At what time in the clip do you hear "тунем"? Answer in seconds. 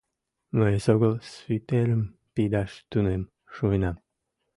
2.89-3.23